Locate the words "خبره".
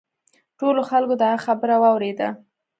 1.45-1.75